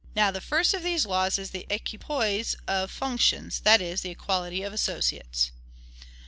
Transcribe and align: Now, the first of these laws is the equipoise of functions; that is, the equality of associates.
Now, 0.15 0.31
the 0.31 0.41
first 0.41 0.73
of 0.73 0.81
these 0.81 1.05
laws 1.05 1.37
is 1.37 1.51
the 1.51 1.67
equipoise 1.69 2.55
of 2.67 2.89
functions; 2.89 3.59
that 3.59 3.83
is, 3.83 4.01
the 4.01 4.09
equality 4.09 4.63
of 4.63 4.73
associates. 4.73 5.51